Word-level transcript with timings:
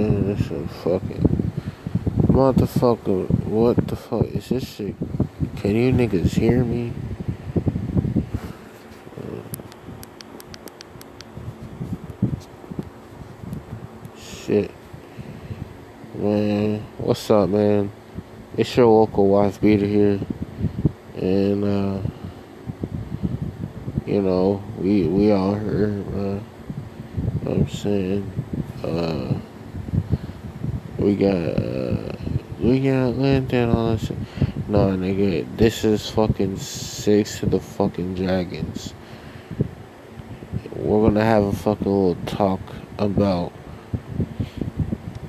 This 0.00 0.50
is 0.50 0.70
fucking 0.82 1.52
motherfucker. 2.28 3.28
What 3.44 3.86
the 3.86 3.96
fuck 3.96 4.24
is 4.28 4.48
this 4.48 4.66
shit? 4.66 4.94
Can 5.56 5.76
you 5.76 5.92
niggas 5.92 6.30
hear 6.30 6.64
me? 6.64 6.94
Shit. 14.18 14.70
Man, 16.14 16.80
what's 16.96 17.30
up, 17.30 17.50
man? 17.50 17.92
It's 18.56 18.74
your 18.74 18.86
local 18.86 19.28
wife 19.28 19.60
beater 19.60 19.84
here. 19.84 20.18
And, 21.16 21.62
uh, 21.62 22.00
you 24.06 24.22
know, 24.22 24.62
we 24.78 25.02
we 25.08 25.30
out 25.30 25.60
here, 25.60 25.88
man. 25.88 26.44
I'm 27.44 27.68
saying, 27.68 28.32
uh, 28.82 29.34
we 31.00 31.16
got, 31.16 31.34
uh, 31.34 32.12
we 32.60 32.78
got 32.80 33.16
Linton 33.16 33.70
on 33.70 33.94
us. 33.94 34.10
No, 34.68 34.90
nigga, 34.90 35.46
this 35.56 35.82
is 35.82 36.10
fucking 36.10 36.58
six 36.58 37.40
to 37.40 37.46
the 37.46 37.58
fucking 37.58 38.16
dragons. 38.16 38.92
We're 40.76 41.08
gonna 41.08 41.24
have 41.24 41.44
a 41.44 41.52
fucking 41.52 41.86
little 41.86 42.16
talk 42.26 42.60
about, 42.98 43.52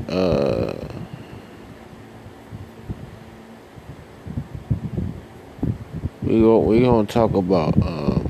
uh, 0.10 0.74
we 6.22 6.42
go, 6.42 6.60
we 6.60 6.82
gonna 6.82 7.08
talk 7.08 7.34
about, 7.34 7.82
um, 7.82 8.30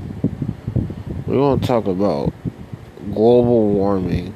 we 1.26 1.34
gonna 1.34 1.60
talk 1.60 1.86
about 1.86 2.32
global 3.12 3.68
warming. 3.68 4.32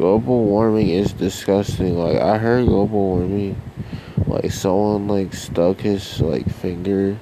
Global 0.00 0.44
warming 0.44 0.88
is 0.88 1.12
disgusting. 1.12 1.98
Like 1.98 2.16
I 2.16 2.38
heard 2.38 2.64
global 2.64 3.16
warming, 3.16 3.60
like 4.26 4.50
someone 4.50 5.08
like 5.08 5.34
stuck 5.34 5.80
his 5.80 6.22
like 6.22 6.48
finger 6.48 7.18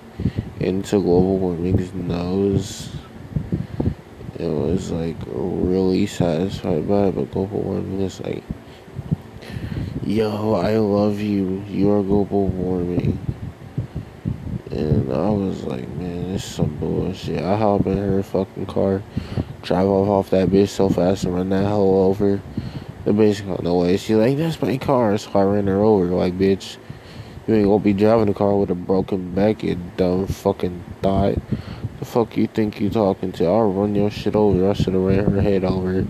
into 0.61 1.03
global 1.03 1.39
warming's 1.39 1.93
nose. 1.93 2.95
It 4.39 4.47
was 4.47 4.93
like 4.93 5.17
really 5.27 6.07
satisfied 6.07 6.87
by 6.87 7.07
it, 7.07 7.17
but 7.17 7.33
global 7.33 7.63
warming 7.63 8.01
is 8.01 8.21
like, 8.21 8.45
yo, 10.05 10.55
I 10.55 10.77
love 10.77 11.19
you. 11.19 11.65
You 11.67 11.91
are 11.91 12.03
global 12.05 12.47
warming. 12.47 13.19
And 14.71 15.13
I 15.13 15.31
was 15.31 15.65
like, 15.65 15.89
man, 15.97 16.33
this 16.33 16.45
is 16.45 16.55
some 16.55 16.77
bullshit. 16.77 17.43
I 17.43 17.57
hop 17.57 17.87
in 17.87 17.99
her 17.99 18.23
fucking 18.23 18.67
car, 18.67 19.03
drive 19.63 19.89
off 19.89 20.09
off 20.09 20.31
that 20.31 20.51
bitch 20.51 20.69
so 20.69 20.89
fast 20.89 21.25
and 21.25 21.35
run 21.35 21.49
that 21.49 21.67
hoe 21.67 22.05
over. 22.05 22.41
The 23.09 23.15
bitch 23.15 23.47
got 23.47 23.63
no 23.63 23.77
way. 23.77 23.97
She 23.97 24.15
like, 24.15 24.37
that's 24.37 24.61
my 24.61 24.77
car. 24.77 25.17
So 25.17 25.31
I 25.33 25.43
ran 25.43 25.67
her 25.67 25.81
over. 25.83 26.05
Like, 26.09 26.37
bitch, 26.37 26.77
you 27.47 27.55
ain't 27.55 27.65
gonna 27.65 27.79
be 27.83 27.95
driving 27.95 28.27
the 28.27 28.35
car 28.35 28.55
with 28.55 28.69
a 28.69 28.75
broken 28.75 29.33
back, 29.33 29.63
you 29.63 29.77
dumb 29.97 30.27
fucking 30.27 30.85
thought. 31.01 31.37
The 32.01 32.05
fuck 32.05 32.37
you 32.37 32.49
think 32.49 32.83
you 32.83 32.91
talking 32.91 33.33
to? 33.33 33.47
I'll 33.47 33.73
run 33.73 33.95
your 33.95 34.11
shit 34.11 34.37
over. 34.37 34.69
I 34.69 34.75
should 34.75 34.93
have 34.93 35.03
ran 35.03 35.25
her 35.25 35.41
head 35.41 35.65
over. 35.65 36.05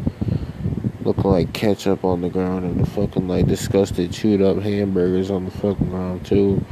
Looking 1.03 1.23
like 1.23 1.53
ketchup 1.53 2.05
on 2.05 2.21
the 2.21 2.31
ground 2.31 2.65
and 2.65 2.81
the 2.81 2.91
fucking 2.91 3.29
like 3.29 3.47
disgusted 3.47 4.11
chewed 4.11 4.43
up 4.43 4.57
hamburgers 4.57 5.31
on 5.31 5.45
the 5.45 5.53
fucking 5.53 5.91
ground 5.91 6.27
too. 6.27 6.65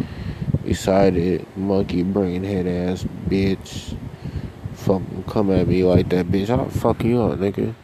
Beside 0.65 1.17
it, 1.17 1.57
monkey 1.57 2.03
brain 2.03 2.43
head 2.43 2.67
ass 2.67 3.05
bitch. 3.29 3.97
Fucking 4.73 5.23
come 5.29 5.53
at 5.53 5.69
me 5.69 5.85
like 5.85 6.09
that 6.09 6.27
bitch. 6.27 6.51
I'll 6.51 6.69
fuck 6.69 7.05
you 7.05 7.23
up, 7.23 7.39
nigga. 7.39 7.77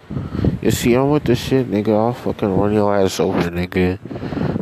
You 0.63 0.71
see, 0.71 0.95
I'm 0.95 1.11
with 1.11 1.25
the 1.25 1.35
shit, 1.35 1.69
nigga. 1.69 1.89
I'll 1.89 2.13
fucking 2.13 2.57
run 2.57 2.73
your 2.73 2.97
ass 2.97 3.19
over, 3.19 3.51
nigga. 3.51 3.99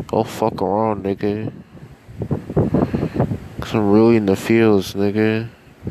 Don't 0.07 0.27
fuck 0.27 0.62
around, 0.62 1.05
nigga. 1.05 1.53
Cause 3.61 3.75
I'm 3.75 3.91
really 3.92 4.17
in 4.17 4.25
the 4.25 4.34
fields, 4.34 4.95
nigga. 4.95 5.47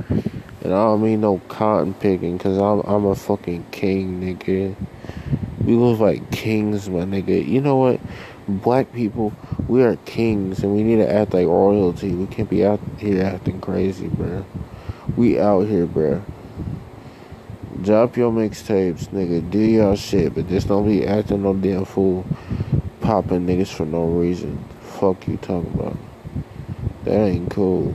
And 0.10 0.26
I 0.66 0.68
don't 0.68 1.04
mean 1.04 1.22
no 1.22 1.38
cotton 1.48 1.94
picking, 1.94 2.40
cause 2.40 2.58
I'm 2.58 2.80
I'm 2.92 3.06
a 3.06 3.14
fucking 3.14 3.68
king, 3.70 4.20
nigga. 4.20 4.76
We 5.64 5.76
live 5.76 6.00
like 6.00 6.32
kings, 6.32 6.90
my 6.90 7.02
nigga. 7.02 7.48
You 7.48 7.62
know 7.62 7.76
what? 7.76 8.00
Black 8.48 8.92
people, 8.92 9.32
we 9.68 9.84
are 9.84 9.96
kings, 9.98 10.64
and 10.64 10.76
we 10.76 10.82
need 10.82 10.96
to 10.96 11.14
act 11.14 11.36
like 11.36 11.46
royalty. 11.46 12.16
We 12.16 12.26
can't 12.26 12.50
be 12.50 12.66
out 12.66 12.80
here 12.98 13.24
acting 13.24 13.62
crazy, 13.62 14.08
bro. 14.08 14.44
We 15.16 15.40
out 15.40 15.68
here, 15.68 15.86
bro. 15.86 16.24
Drop 17.84 18.18
your 18.18 18.32
mixtapes, 18.32 19.08
nigga. 19.10 19.50
Do 19.50 19.60
your 19.60 19.96
shit, 19.96 20.36
but 20.36 20.50
just 20.50 20.68
don't 20.68 20.86
be 20.86 21.08
acting 21.08 21.44
no 21.44 21.54
damn 21.54 21.86
fool, 21.86 22.26
popping 23.00 23.46
niggas 23.46 23.70
for 23.70 23.86
no 23.86 24.06
reason. 24.06 24.66
Fuck 24.82 25.28
you 25.28 25.38
talking 25.38 25.72
about. 25.74 25.98
That 27.06 27.28
ain't 27.28 27.50
cool. 27.50 27.94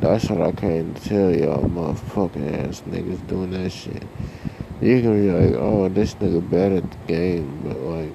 That's 0.00 0.30
what 0.30 0.42
I 0.42 0.52
came 0.52 0.94
to 0.94 1.02
tell 1.02 1.34
y'all 1.34 1.64
motherfucking 1.64 2.68
ass 2.68 2.82
niggas 2.82 3.26
doing 3.26 3.50
that 3.50 3.70
shit. 3.70 4.04
You 4.80 5.00
can 5.00 5.20
be 5.20 5.32
like, 5.32 5.60
oh, 5.60 5.88
this 5.88 6.14
nigga 6.14 6.48
bad 6.48 6.72
at 6.72 6.88
the 6.88 6.98
game, 7.08 7.62
but 7.64 7.78
like, 7.78 8.12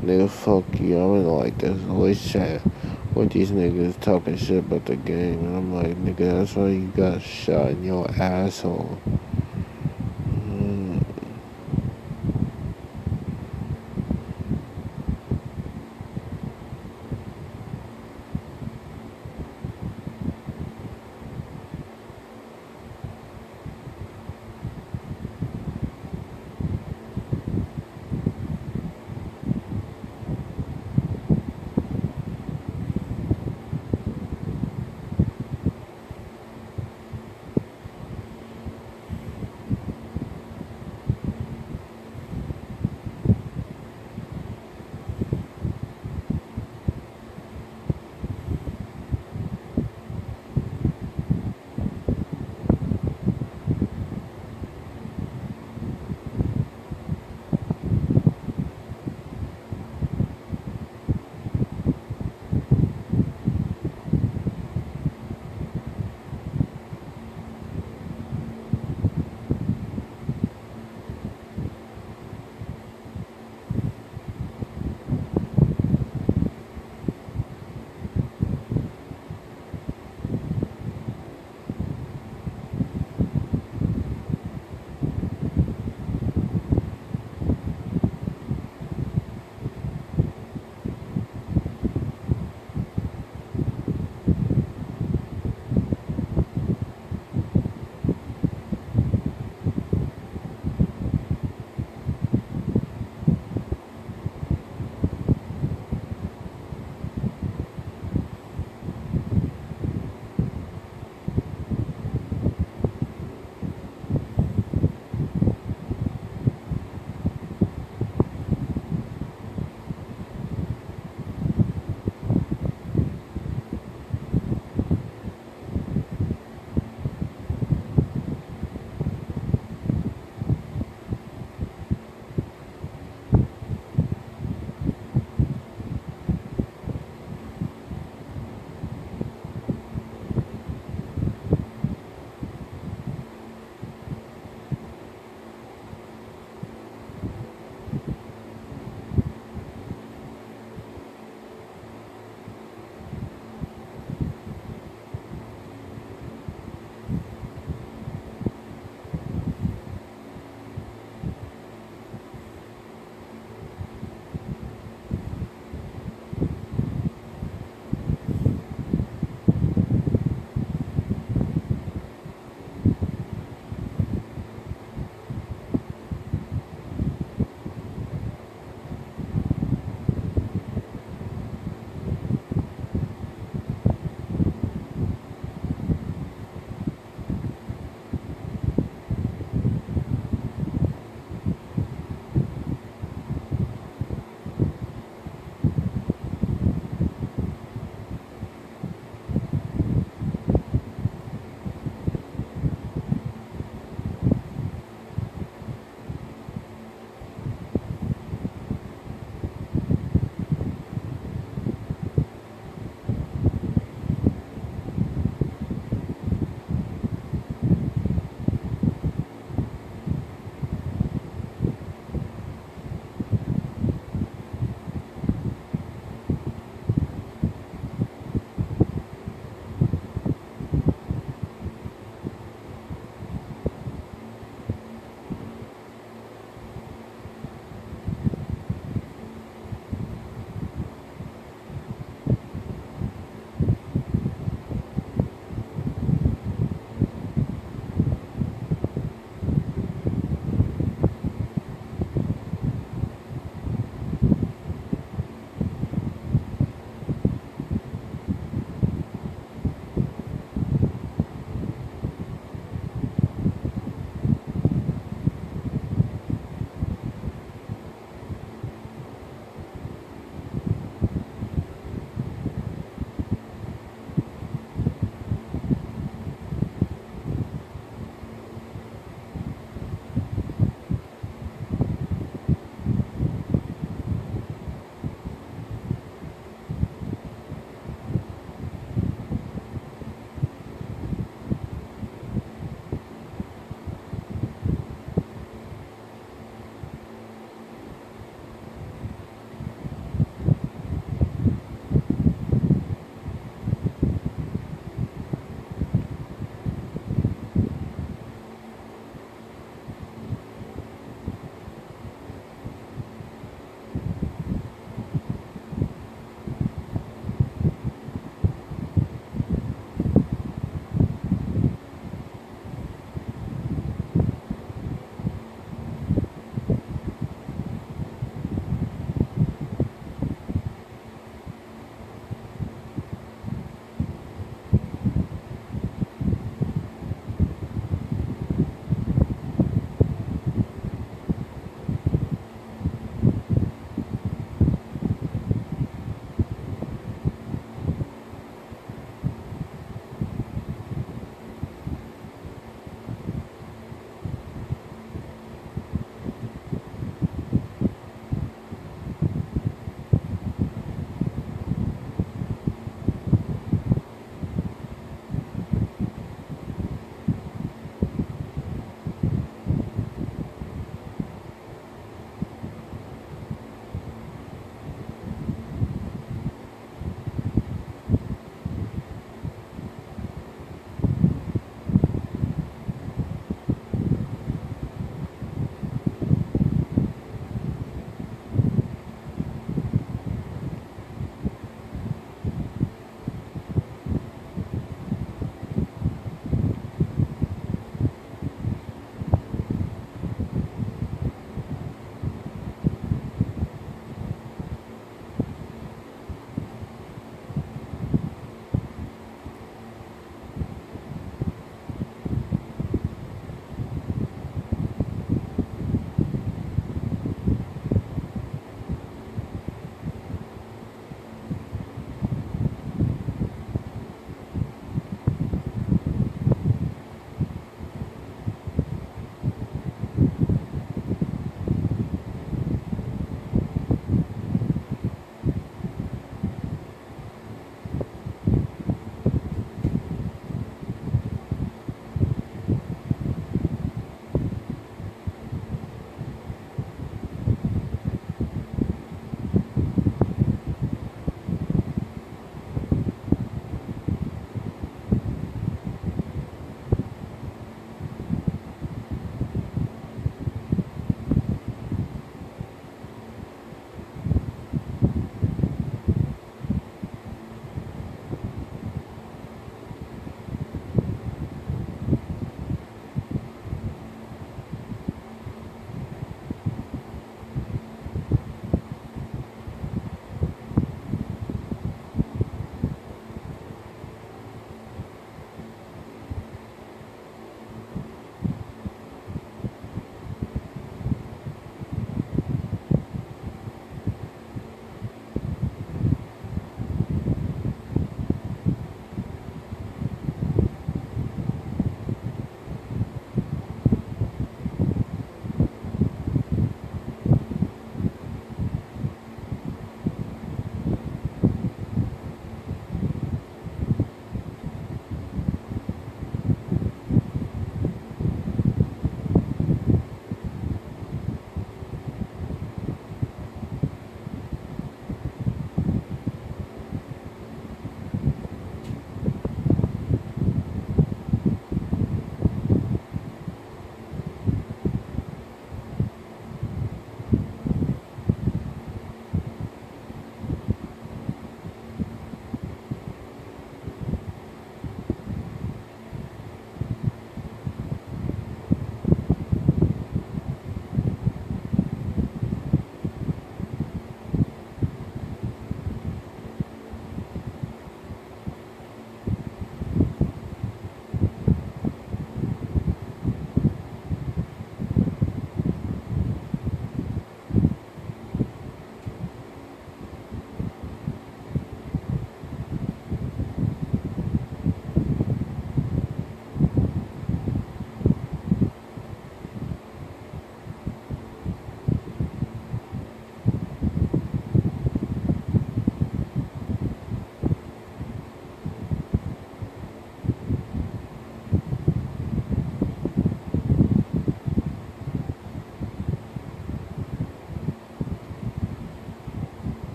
nigga, 0.00 0.30
fuck 0.30 0.80
you. 0.80 0.96
I'm 0.96 1.16
in 1.16 1.26
like 1.26 1.58
this 1.58 1.76
voice 1.76 2.32
chat 2.32 2.62
with 3.14 3.32
these 3.32 3.50
niggas 3.50 4.00
talking 4.00 4.36
shit 4.36 4.58
about 4.58 4.86
the 4.86 4.96
game, 4.96 5.40
and 5.44 5.56
I'm 5.56 5.74
like, 5.74 5.96
nigga, 5.96 6.38
that's 6.40 6.56
why 6.56 6.68
you 6.68 6.88
got 6.88 7.22
shot 7.22 7.70
in 7.70 7.84
your 7.84 8.10
asshole. 8.10 8.98